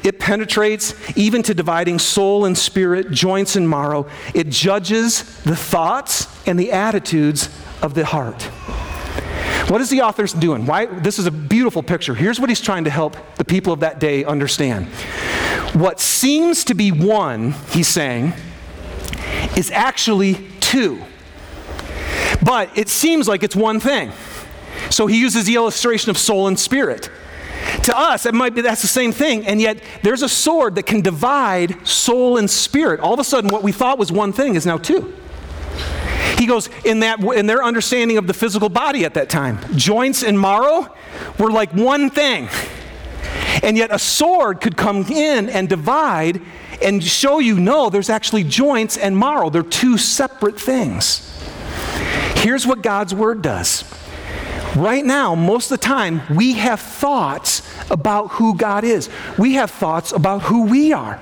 [0.05, 4.07] It penetrates even to dividing soul and spirit, joints and marrow.
[4.35, 7.49] It judges the thoughts and the attitudes
[7.83, 8.43] of the heart.
[9.69, 10.67] What is the author doing?
[10.67, 10.87] Why?
[10.87, 12.15] This is a beautiful picture.
[12.15, 14.87] Here's what he's trying to help the people of that day understand.
[15.75, 18.35] What seems to be one, he's saying,
[19.57, 21.03] is actually two.
[22.45, 24.13] But it seems like it's one thing.
[24.91, 27.09] So he uses the illustration of soul and spirit.
[27.85, 30.85] To us, it might be that's the same thing, and yet there's a sword that
[30.85, 33.01] can divide soul and spirit.
[33.01, 35.15] All of a sudden, what we thought was one thing is now two.
[36.39, 40.23] He goes, in, that, in their understanding of the physical body at that time, joints
[40.23, 40.93] and marrow
[41.39, 42.49] were like one thing.
[43.63, 46.41] And yet a sword could come in and divide
[46.83, 49.51] and show you no, there's actually joints and marrow.
[49.51, 51.29] They're two separate things.
[52.37, 53.85] Here's what God's word does
[54.77, 59.11] Right now, most of the time, we have thoughts about who God is.
[59.39, 61.21] We have thoughts about who we are.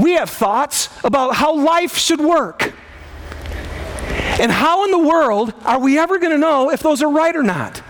[0.00, 2.72] We have thoughts about how life should work.
[4.40, 7.36] And how in the world are we ever going to know if those are right
[7.36, 7.82] or not?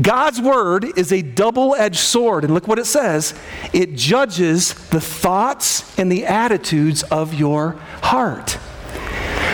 [0.00, 3.34] God's word is a double edged sword, and look what it says
[3.72, 8.58] it judges the thoughts and the attitudes of your heart.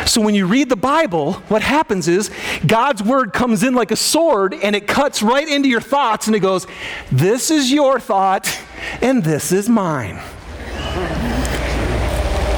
[0.08, 2.30] So when you read the Bible, what happens is
[2.66, 6.34] God's word comes in like a sword and it cuts right into your thoughts and
[6.34, 6.66] it goes,
[7.12, 8.58] This is your thought
[9.02, 10.18] and this is mine.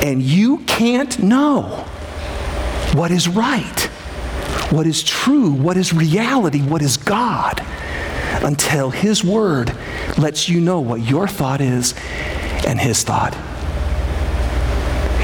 [0.03, 1.63] And you can't know
[2.95, 3.81] what is right,
[4.71, 7.67] what is true, what is reality, what is God
[8.43, 9.77] until His Word
[10.17, 11.95] lets you know what your thought is
[12.65, 13.37] and His thought.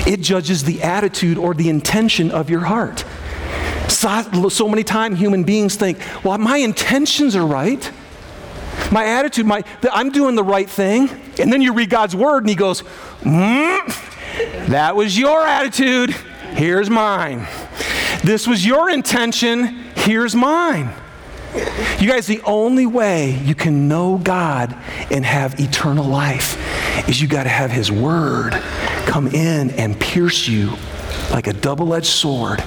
[0.06, 3.04] It judges the attitude or the intention of your heart.
[3.88, 7.90] So, so many times human beings think, well, my intentions are right.
[8.92, 11.08] My attitude, my, I'm doing the right thing.
[11.38, 12.82] And then you read God's word and he goes,
[13.22, 16.10] mm, that was your attitude.
[16.52, 17.46] Here's mine.
[18.22, 19.84] This was your intention.
[19.96, 20.92] Here's mine.
[21.98, 24.76] You guys, the only way you can know God
[25.10, 28.52] and have eternal life is you got to have His Word
[29.06, 30.72] come in and pierce you
[31.30, 32.62] like a double edged sword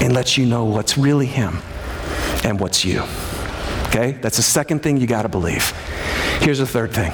[0.00, 1.58] and let you know what's really Him
[2.44, 3.04] and what's you.
[3.86, 4.12] Okay?
[4.20, 5.70] That's the second thing you got to believe.
[6.40, 7.12] Here's the third thing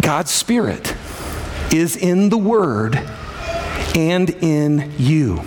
[0.00, 0.94] God's Spirit
[1.72, 2.96] is in the Word
[3.94, 5.40] and in you.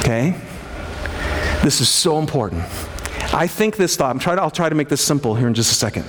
[0.00, 0.34] Okay?
[1.62, 2.62] This is so important.
[3.32, 5.72] I think this thought, I'm to, I'll try to make this simple here in just
[5.72, 6.04] a second.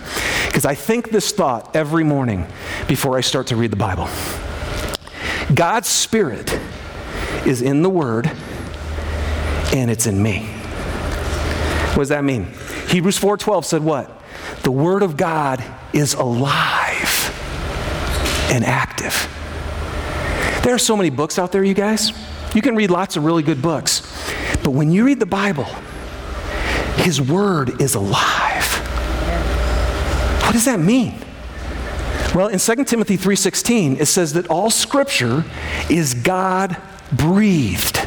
[0.56, 2.48] Because I think this thought every morning
[2.88, 4.08] before I start to read the Bible.
[5.54, 6.58] God's Spirit
[7.46, 8.32] is in the Word
[9.74, 10.46] and it's in me.
[11.90, 12.48] What does that mean?
[12.88, 14.10] Hebrews 4:12 said what?
[14.64, 17.34] The Word of God is alive
[18.50, 19.28] and active.
[20.64, 22.14] There are so many books out there, you guys.
[22.54, 24.10] You can read lots of really good books.
[24.64, 25.68] But when you read the Bible,
[27.00, 28.45] His Word is alive.
[30.56, 31.14] Does that mean?
[32.34, 35.44] Well, in 2 Timothy 3:16, it says that all scripture
[35.90, 36.78] is God
[37.12, 38.00] breathed.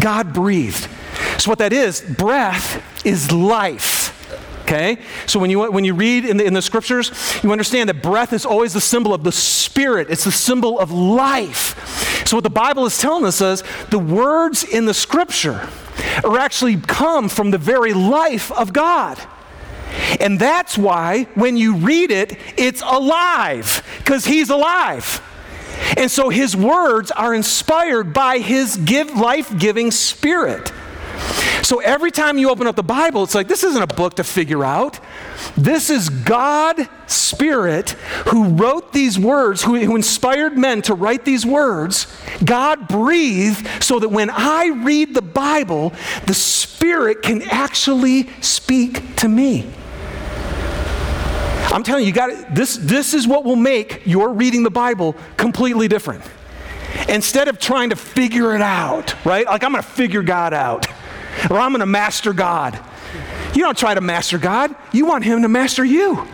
[0.00, 0.88] God breathed.
[1.38, 4.12] So what that is, breath is life.
[4.62, 4.98] Okay?
[5.26, 7.12] So when you, when you read in the, in the scriptures,
[7.44, 10.10] you understand that breath is always the symbol of the spirit.
[10.10, 12.26] It's the symbol of life.
[12.26, 15.68] So what the Bible is telling us is the words in the scripture
[16.24, 19.16] are actually come from the very life of God.
[20.20, 25.22] And that's why when you read it, it's alive, because he's alive.
[25.96, 30.72] And so his words are inspired by his give, life giving spirit.
[31.62, 34.24] So every time you open up the Bible, it's like this isn't a book to
[34.24, 35.00] figure out.
[35.56, 37.90] This is God Spirit
[38.28, 42.06] who wrote these words, who, who inspired men to write these words.
[42.44, 45.92] God breathed so that when I read the Bible,
[46.26, 49.68] the Spirit can actually speak to me.
[51.76, 52.78] I'm telling you, you got this.
[52.78, 56.24] This is what will make your reading the Bible completely different.
[57.06, 59.44] Instead of trying to figure it out, right?
[59.44, 60.86] Like I'm going to figure God out,
[61.50, 62.82] or I'm going to master God.
[63.54, 64.74] You don't try to master God.
[64.92, 66.26] You want Him to master you.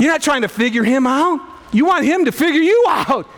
[0.00, 1.40] You're not trying to figure Him out.
[1.70, 3.28] You want Him to figure you out.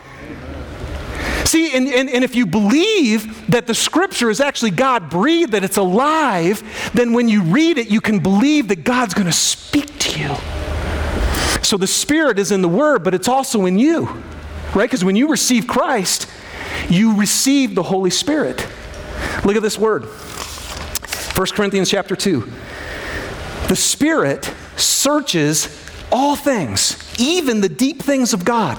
[1.46, 5.64] See, and, and, and if you believe that the scripture is actually God breathed, that
[5.64, 6.62] it's alive,
[6.94, 10.36] then when you read it, you can believe that God's going to speak to you.
[11.66, 14.06] So the Spirit is in the Word, but it's also in you,
[14.72, 14.88] right?
[14.88, 16.30] Because when you receive Christ,
[16.88, 18.64] you receive the Holy Spirit.
[19.44, 22.48] Look at this word 1 Corinthians chapter 2.
[23.66, 28.78] The Spirit searches all things, even the deep things of God.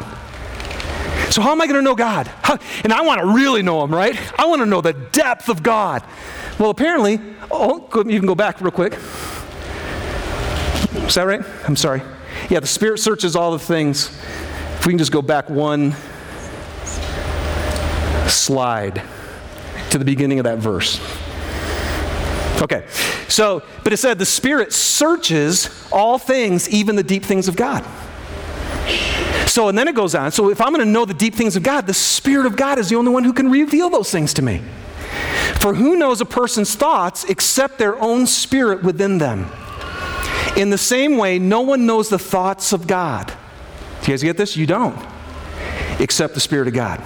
[1.30, 2.28] So, how am I going to know God?
[2.42, 4.18] How, and I want to really know Him, right?
[4.40, 6.04] I want to know the depth of God.
[6.58, 7.20] Well, apparently,
[7.52, 8.94] oh, you can go back real quick.
[11.06, 11.44] Is that right?
[11.68, 12.02] I'm sorry.
[12.50, 14.08] Yeah, the Spirit searches all the things.
[14.80, 15.96] If we can just go back one
[18.30, 19.02] slide
[19.90, 21.00] to the beginning of that verse.
[22.62, 22.86] Okay,
[23.28, 27.86] so, but it said the Spirit searches all things, even the deep things of God.
[29.48, 30.32] So, and then it goes on.
[30.32, 32.80] So, if I'm going to know the deep things of God, the Spirit of God
[32.80, 34.62] is the only one who can reveal those things to me.
[35.60, 39.50] For who knows a person's thoughts except their own spirit within them?
[40.58, 43.28] In the same way, no one knows the thoughts of God.
[43.28, 43.34] Do
[44.12, 44.58] you guys get this?
[44.58, 45.00] You don't,
[46.00, 47.02] except the Spirit of God.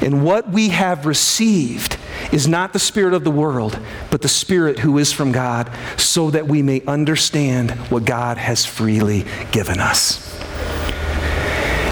[0.00, 1.98] And what we have received
[2.32, 3.78] is not the Spirit of the world,
[4.10, 8.64] but the Spirit who is from God, so that we may understand what God has
[8.64, 10.30] freely given us.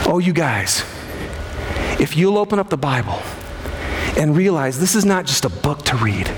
[0.06, 0.84] Oh, you guys,
[2.00, 3.20] if you'll open up the Bible
[4.16, 6.30] and realize this is not just a book to read.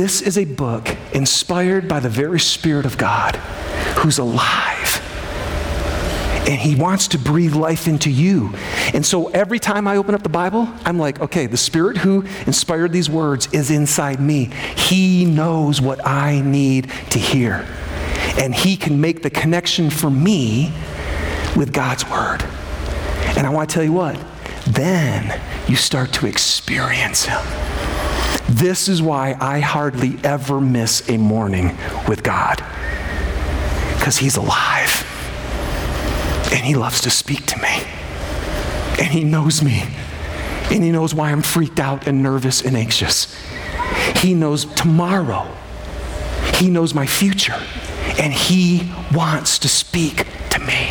[0.00, 3.36] This is a book inspired by the very Spirit of God
[3.98, 4.98] who's alive.
[6.48, 8.54] And He wants to breathe life into you.
[8.94, 12.24] And so every time I open up the Bible, I'm like, okay, the Spirit who
[12.46, 14.46] inspired these words is inside me.
[14.74, 17.66] He knows what I need to hear.
[18.38, 20.72] And He can make the connection for me
[21.54, 22.42] with God's Word.
[23.36, 24.18] And I want to tell you what,
[24.66, 27.79] then you start to experience Him.
[28.50, 31.78] This is why I hardly ever miss a morning
[32.08, 32.56] with God,
[33.96, 35.06] because He's alive.
[36.52, 37.84] And He loves to speak to me.
[38.98, 39.84] And He knows me.
[40.68, 43.34] And He knows why I'm freaked out and nervous and anxious.
[44.16, 45.46] He knows tomorrow.
[46.56, 47.62] He knows my future.
[48.18, 50.90] And He wants to speak to me.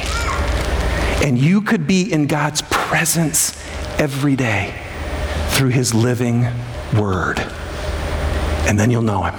[1.28, 3.62] And you could be in God's presence
[4.00, 4.74] every day
[5.50, 6.48] through His living
[6.94, 7.40] word.
[8.68, 9.36] And then you'll know him.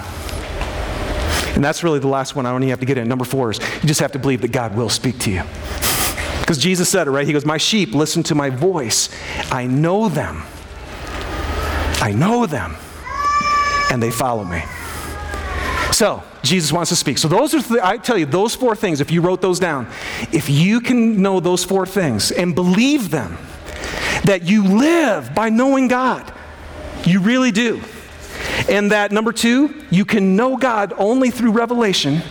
[1.55, 2.47] And that's really the last one.
[2.47, 3.09] I don't even have to get in.
[3.09, 5.43] Number four is you just have to believe that God will speak to you.
[6.41, 7.27] Because Jesus said it, right?
[7.27, 9.09] He goes, My sheep listen to my voice.
[9.53, 10.43] I know them.
[12.01, 12.77] I know them.
[13.91, 14.63] And they follow me.
[15.93, 17.19] So, Jesus wants to speak.
[17.19, 19.87] So, those are, the, I tell you, those four things, if you wrote those down,
[20.33, 23.37] if you can know those four things and believe them,
[24.25, 26.33] that you live by knowing God,
[27.07, 27.81] you really do.
[28.69, 32.23] And that, number two, you can know God only through revelation,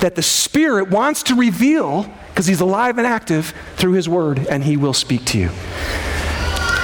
[0.00, 4.64] that the Spirit wants to reveal because He's alive and active through His Word, and
[4.64, 5.50] He will speak to you.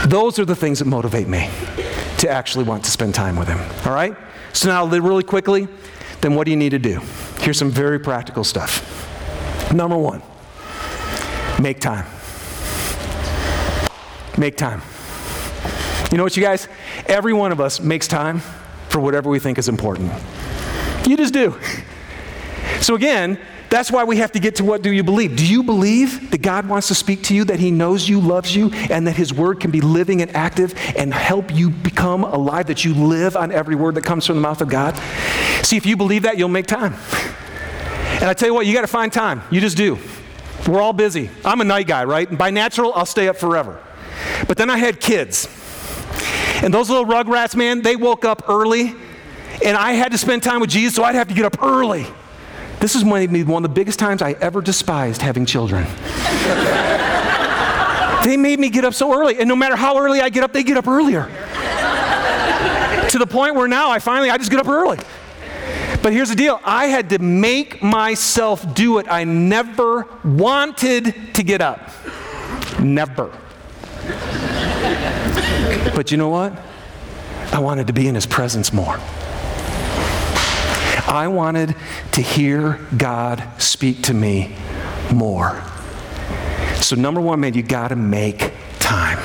[0.06, 1.50] Those are the things that motivate me
[2.18, 3.58] to actually want to spend time with Him.
[3.86, 4.16] All right?
[4.52, 5.68] So, now, really quickly,
[6.20, 7.00] then what do you need to do?
[7.38, 9.72] Here's some very practical stuff.
[9.72, 10.22] Number one,
[11.60, 12.06] make time.
[14.38, 14.82] Make time.
[16.10, 16.68] You know what, you guys?
[17.06, 18.40] Every one of us makes time
[18.88, 20.12] for whatever we think is important.
[21.06, 21.58] You just do.
[22.80, 23.38] So, again,
[23.68, 25.36] that's why we have to get to what do you believe?
[25.36, 28.54] Do you believe that God wants to speak to you, that He knows you, loves
[28.54, 32.66] you, and that His word can be living and active and help you become alive,
[32.66, 34.96] that you live on every word that comes from the mouth of God?
[35.64, 36.94] See, if you believe that, you'll make time.
[38.20, 39.42] And I tell you what, you got to find time.
[39.50, 39.98] You just do.
[40.66, 41.28] We're all busy.
[41.44, 42.28] I'm a night guy, right?
[42.28, 43.80] And by natural, I'll stay up forever.
[44.46, 45.48] But then I had kids.
[46.62, 48.94] And those little rugrats, man, they woke up early.
[49.64, 52.06] And I had to spend time with Jesus, so I'd have to get up early.
[52.80, 55.84] This is one of the biggest times I ever despised having children.
[58.24, 60.52] they made me get up so early, and no matter how early I get up,
[60.52, 61.24] they get up earlier.
[63.08, 64.98] to the point where now I finally I just get up early.
[66.02, 69.06] But here's the deal I had to make myself do it.
[69.08, 71.90] I never wanted to get up.
[72.78, 73.32] Never.
[75.94, 76.52] But you know what?
[77.52, 78.98] I wanted to be in his presence more.
[81.08, 81.74] I wanted
[82.12, 84.56] to hear God speak to me
[85.12, 85.62] more.
[86.80, 89.18] So, number one, man, you got to make time.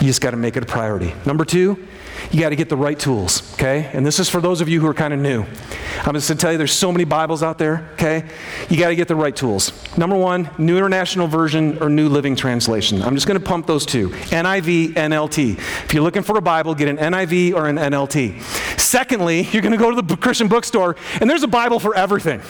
[0.00, 1.14] You just got to make it a priority.
[1.24, 1.86] Number two,
[2.30, 3.90] you got to get the right tools, okay?
[3.92, 5.42] And this is for those of you who are kind of new.
[5.42, 8.24] I'm just going to tell you there's so many Bibles out there, okay?
[8.70, 9.70] You got to get the right tools.
[9.98, 13.02] Number one, New International Version or New Living Translation.
[13.02, 15.58] I'm just going to pump those two NIV, NLT.
[15.58, 18.40] If you're looking for a Bible, get an NIV or an NLT.
[18.80, 22.40] Secondly, you're going to go to the Christian bookstore, and there's a Bible for everything.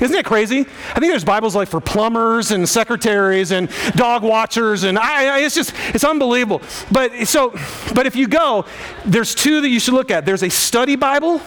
[0.00, 0.60] Isn't that crazy?
[0.60, 5.40] I think there's Bibles like for plumbers and secretaries and dog watchers, and I, I,
[5.44, 6.62] it's just it's unbelievable.
[6.90, 7.50] But so,
[7.94, 8.64] but if you go,
[9.04, 10.26] there's two that you should look at.
[10.26, 11.40] There's a study Bible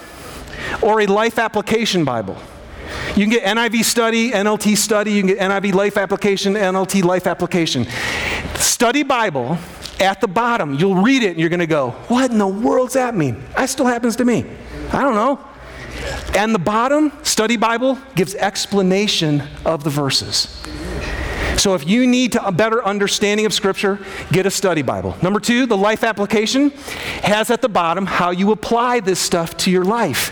[0.81, 2.37] or a life application Bible.
[3.15, 7.27] You can get NIV study, NLT study, you can get NIV life application, NLT life
[7.27, 7.85] application.
[8.55, 9.57] Study Bible,
[9.99, 12.93] at the bottom, you'll read it and you're going to go, What in the world's
[12.93, 13.43] that mean?
[13.55, 14.45] That still happens to me.
[14.91, 15.43] I don't know.
[16.35, 20.61] And the bottom, study Bible, gives explanation of the verses.
[21.57, 23.99] So if you need a better understanding of Scripture,
[24.31, 25.17] get a study Bible.
[25.23, 26.69] Number two, the life application
[27.23, 30.31] has at the bottom how you apply this stuff to your life.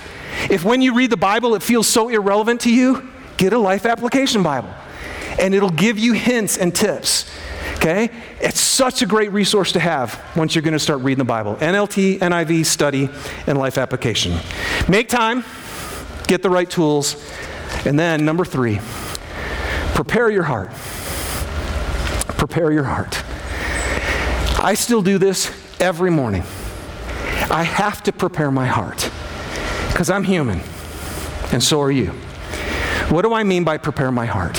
[0.52, 3.88] If when you read the Bible it feels so irrelevant to you, get a life
[3.88, 4.70] application Bible.
[5.40, 7.30] And it'll give you hints and tips.
[7.78, 8.12] Okay?
[8.40, 11.56] It's such a great resource to have once you're going to start reading the Bible.
[11.56, 13.10] NLT, NIV, study,
[13.48, 14.38] and life application.
[14.88, 15.44] Make time,
[16.28, 17.16] get the right tools,
[17.84, 18.80] and then number three,
[19.96, 20.72] prepare your heart
[22.38, 23.24] prepare your heart.
[24.64, 26.44] I still do this every morning.
[27.52, 29.10] I have to prepare my heart
[29.90, 30.62] because I'm human,
[31.52, 32.08] and so are you.
[33.10, 34.58] What do I mean by prepare my heart?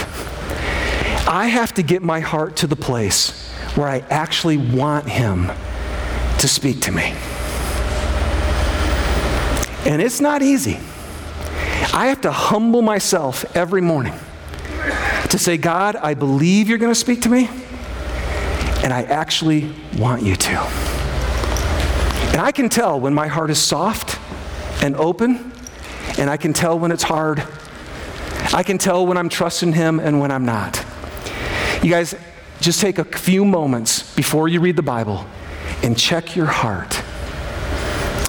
[1.29, 5.51] I have to get my heart to the place where I actually want Him
[6.39, 7.15] to speak to me.
[9.85, 10.79] And it's not easy.
[11.93, 14.15] I have to humble myself every morning
[15.31, 17.49] to say, God, I believe you're going to speak to me
[18.87, 19.69] and I actually
[19.99, 20.61] want you to.
[22.31, 24.21] And I can tell when my heart is soft
[24.81, 25.51] and open,
[26.19, 27.43] and I can tell when it's hard.
[28.55, 30.87] I can tell when I'm trusting Him and when I'm not.
[31.83, 32.15] You guys,
[32.61, 35.27] just take a few moments before you read the Bible
[35.83, 37.03] and check your heart.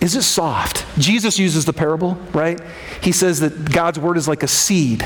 [0.01, 0.87] Is it soft?
[0.97, 2.59] Jesus uses the parable, right?
[3.03, 5.01] He says that God's word is like a seed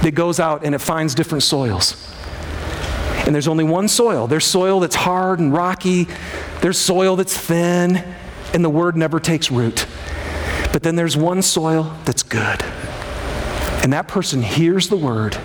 [0.00, 2.14] that goes out and it finds different soils.
[3.26, 4.26] And there's only one soil.
[4.26, 6.06] There's soil that's hard and rocky,
[6.60, 8.04] there's soil that's thin,
[8.52, 9.86] and the word never takes root.
[10.72, 12.62] But then there's one soil that's good.
[13.82, 15.38] And that person hears the word,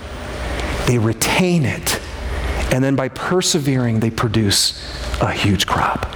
[0.86, 2.00] they retain it,
[2.72, 4.80] and then by persevering, they produce
[5.20, 6.06] a huge crop.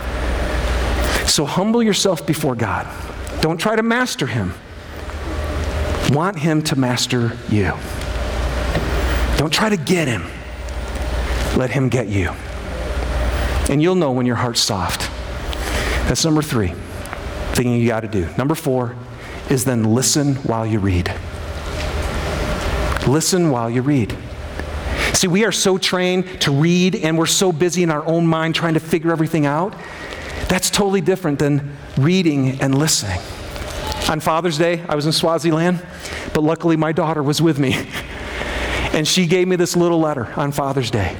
[1.27, 2.87] So humble yourself before God.
[3.41, 4.55] Don't try to master Him.
[6.11, 7.73] Want Him to master you.
[9.37, 10.25] Don't try to get Him,
[11.57, 12.31] let Him get you.
[13.71, 15.11] And you'll know when your heart's soft.
[16.09, 16.75] That's number three,
[17.55, 18.29] thing you got to do.
[18.37, 18.95] Number four
[19.49, 21.15] is then listen while you read.
[23.07, 24.17] Listen while you read.
[25.15, 28.55] See, we are so trained to read and we're so busy in our own mind
[28.55, 29.75] trying to figure everything out.
[30.49, 33.21] That's totally different than reading and listening.
[34.11, 35.85] On Father's Day, I was in Swaziland,
[36.35, 37.87] but luckily my daughter was with me.
[38.93, 41.17] And she gave me this little letter on Father's Day.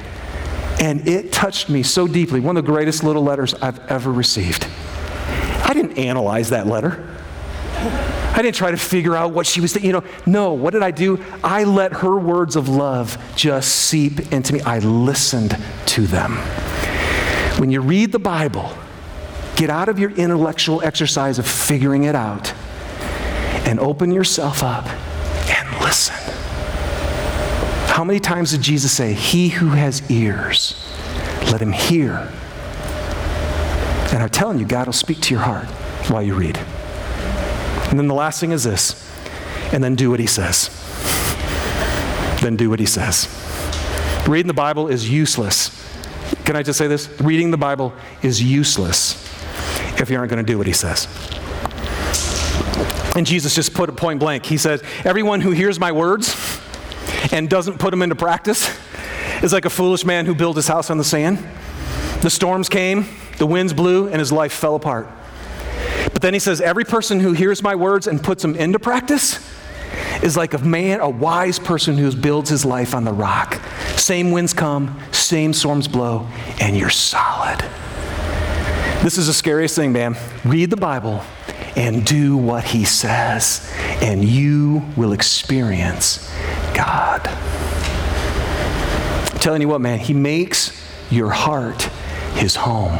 [0.79, 2.39] And it touched me so deeply.
[2.39, 4.67] One of the greatest little letters I've ever received.
[5.63, 7.15] I didn't analyze that letter.
[8.35, 9.87] I didn't try to figure out what she was thinking.
[9.87, 11.23] You know, no, what did I do?
[11.43, 14.61] I let her words of love just seep into me.
[14.61, 15.57] I listened
[15.87, 16.33] to them.
[17.59, 18.75] When you read the Bible,
[19.55, 22.53] get out of your intellectual exercise of figuring it out
[23.65, 24.85] and open yourself up
[25.49, 26.15] and listen.
[27.95, 30.75] How many times did Jesus say, He who has ears,
[31.49, 32.29] let him hear?
[34.11, 35.65] And I'm telling you, God will speak to your heart
[36.09, 36.57] while you read.
[37.87, 39.01] And then the last thing is this
[39.71, 40.69] and then do what he says.
[42.41, 43.29] Then do what he says.
[44.27, 45.71] Reading the Bible is useless.
[46.43, 47.09] Can I just say this?
[47.21, 49.13] Reading the Bible is useless
[50.01, 51.07] if you aren't going to do what he says.
[53.15, 54.45] And Jesus just put it point blank.
[54.45, 56.35] He says, Everyone who hears my words
[57.31, 58.69] and doesn't put them into practice
[59.43, 61.43] is like a foolish man who built his house on the sand.
[62.21, 63.05] The storms came,
[63.37, 65.07] the winds blew, and his life fell apart.
[66.11, 69.39] But then he says, Every person who hears my words and puts them into practice
[70.23, 73.61] is like a man, a wise person who builds his life on the rock.
[73.97, 76.27] Same winds come, same storms blow,
[76.59, 77.59] and you're solid.
[79.03, 80.15] This is the scariest thing, man.
[80.43, 81.21] Read the Bible
[81.75, 83.71] and do what he says,
[84.01, 86.31] and you will experience
[86.75, 87.27] God.
[89.31, 91.89] I'm telling you what, man, he makes your heart
[92.35, 92.99] his home.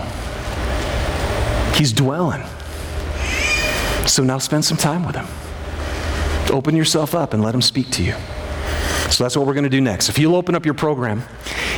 [1.76, 2.44] He's dwelling.
[4.08, 5.28] So now spend some time with him.
[6.56, 8.14] Open yourself up and let him speak to you.
[9.10, 10.10] So that's what we're going to do next.
[10.10, 11.24] If you'll open up your program,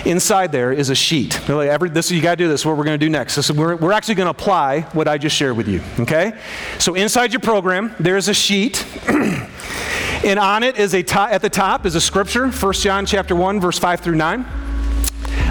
[0.06, 1.50] inside there is a sheet.
[1.50, 2.66] Every, this you got to do this.
[2.66, 3.52] What we're going to do next.
[3.52, 5.82] We're, we're actually going to apply what I just shared with you.
[6.00, 6.40] Okay.
[6.80, 8.86] So inside your program, there's a sheet.
[10.24, 13.62] and on it is a at the top is a scripture, 1 John chapter 1,
[13.62, 14.46] verse 5 through 9.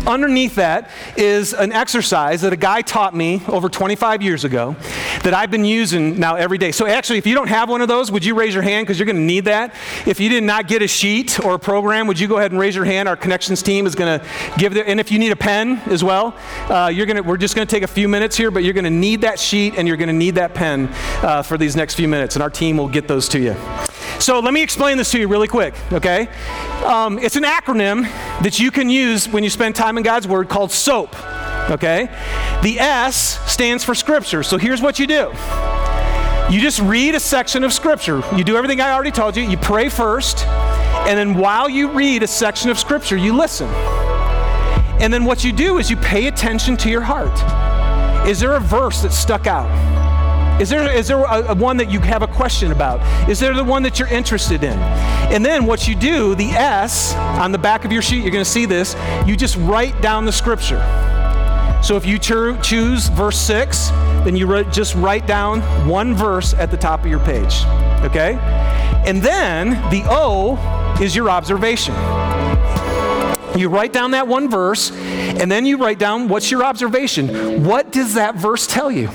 [0.07, 4.77] Underneath that is an exercise that a guy taught me over 25 years ago
[5.25, 6.71] that I've been using now every day.
[6.71, 9.01] So, actually, if you don't have one of those, would you raise your hand because
[9.01, 9.75] you're going to need that?
[10.07, 12.61] If you did not get a sheet or a program, would you go ahead and
[12.61, 13.09] raise your hand?
[13.09, 14.27] Our connections team is going to
[14.59, 14.87] give it.
[14.87, 16.37] And if you need a pen as well,
[16.69, 18.85] uh, you're to, we're just going to take a few minutes here, but you're going
[18.85, 20.89] to need that sheet and you're going to need that pen
[21.23, 23.57] uh, for these next few minutes, and our team will get those to you.
[24.19, 26.29] So let me explain this to you really quick, okay?
[26.85, 28.03] Um, it's an acronym
[28.43, 31.15] that you can use when you spend time in God's Word called SOAP,
[31.71, 32.09] okay?
[32.63, 34.43] The S stands for Scripture.
[34.43, 35.33] So here's what you do
[36.49, 38.23] you just read a section of Scripture.
[38.37, 39.43] You do everything I already told you.
[39.43, 43.69] You pray first, and then while you read a section of Scripture, you listen.
[44.99, 47.37] And then what you do is you pay attention to your heart.
[48.29, 50.06] Is there a verse that stuck out?
[50.61, 53.29] Is there, is there a, a, one that you have a question about?
[53.29, 54.79] Is there the one that you're interested in?
[55.29, 58.45] And then what you do, the S on the back of your sheet, you're going
[58.45, 58.97] to see this,
[59.27, 60.81] you just write down the scripture.
[61.83, 63.91] So if you cho- choose verse 6,
[64.25, 67.63] then you re- just write down one verse at the top of your page.
[68.03, 68.39] Okay?
[69.07, 70.57] And then the O
[71.03, 71.95] is your observation.
[73.59, 77.65] You write down that one verse, and then you write down what's your observation.
[77.65, 79.09] What does that verse tell you?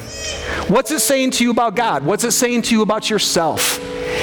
[0.72, 2.06] What's it saying to you about God?
[2.06, 3.78] What's it saying to you about yourself?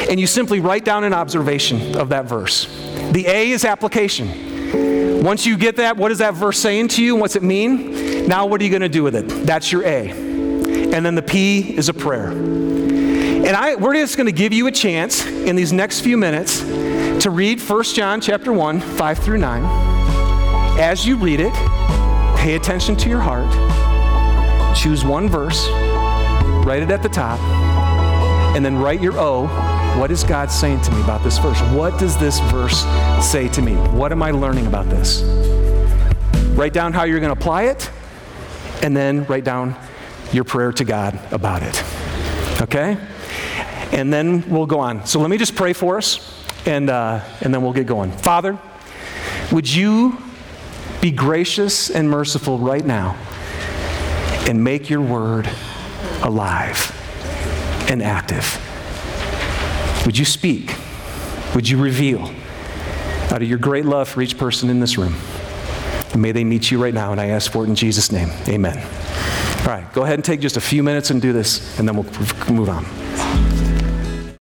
[0.09, 2.65] And you simply write down an observation of that verse.
[3.13, 5.23] The A is application.
[5.23, 7.17] Once you get that, what is that verse saying to you?
[7.17, 8.27] What's it mean?
[8.27, 9.29] Now, what are you going to do with it?
[9.29, 10.09] That's your A.
[10.09, 12.31] And then the P is a prayer.
[12.31, 16.61] And I, we're just going to give you a chance in these next few minutes
[17.25, 20.81] to read 1 John chapter 1, 5 through 9.
[20.81, 21.53] As you read it,
[22.39, 23.55] pay attention to your heart.
[24.75, 25.69] Choose one verse
[26.69, 27.41] write it at the top,
[28.55, 29.47] and then write your O.
[29.99, 31.59] What is God saying to me about this verse?
[31.73, 32.85] What does this verse
[33.25, 33.73] say to me?
[33.73, 35.23] What am I learning about this?
[36.51, 37.91] Write down how you're going to apply it,
[38.83, 39.75] and then write down
[40.31, 41.83] your prayer to God about it.
[42.61, 42.99] Okay?
[43.93, 45.07] And then we'll go on.
[45.07, 48.13] So let me just pray for us, and, uh, and then we'll get going.
[48.13, 48.59] Father,
[49.51, 50.19] would you
[51.01, 53.17] be gracious and merciful right now
[54.47, 55.49] and make your word
[56.23, 56.95] alive
[57.91, 58.65] and active.
[60.07, 60.75] Would you speak?
[61.55, 62.33] would you reveal
[63.31, 65.15] out of your great love for each person in this room?
[66.17, 68.31] May they meet you right now, and I ask for it in Jesus' name.
[68.49, 68.79] Amen.
[69.61, 71.97] All right, go ahead and take just a few minutes and do this, and then
[71.97, 72.07] we'll
[72.51, 72.85] move on.